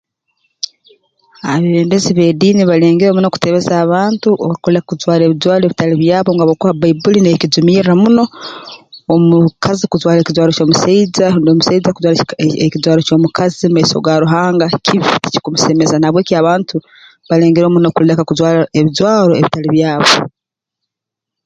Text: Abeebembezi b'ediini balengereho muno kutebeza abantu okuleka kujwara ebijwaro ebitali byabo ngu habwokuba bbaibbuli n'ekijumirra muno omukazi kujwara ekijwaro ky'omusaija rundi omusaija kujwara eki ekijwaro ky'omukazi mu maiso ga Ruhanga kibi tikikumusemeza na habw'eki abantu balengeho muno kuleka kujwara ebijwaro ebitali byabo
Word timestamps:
Abeebembezi 1.51 2.11
b'ediini 2.13 2.61
balengereho 2.69 3.15
muno 3.15 3.27
kutebeza 3.33 3.73
abantu 3.85 4.29
okuleka 4.51 4.87
kujwara 4.89 5.21
ebijwaro 5.25 5.63
ebitali 5.65 5.95
byabo 6.01 6.29
ngu 6.31 6.41
habwokuba 6.41 6.73
bbaibbuli 6.75 7.19
n'ekijumirra 7.21 7.93
muno 8.01 8.23
omukazi 9.13 9.85
kujwara 9.91 10.17
ekijwaro 10.19 10.51
ky'omusaija 10.57 11.25
rundi 11.33 11.49
omusaija 11.51 11.95
kujwara 11.95 12.15
eki 12.21 12.35
ekijwaro 12.65 12.99
ky'omukazi 13.07 13.65
mu 13.67 13.73
maiso 13.75 13.95
ga 14.05 14.21
Ruhanga 14.23 14.65
kibi 14.83 15.05
tikikumusemeza 15.23 15.95
na 15.97 16.07
habw'eki 16.07 16.33
abantu 16.41 16.75
balengeho 17.29 17.69
muno 17.73 17.87
kuleka 17.95 18.23
kujwara 18.29 18.59
ebijwaro 18.79 19.31
ebitali 19.39 19.67
byabo 19.75 20.09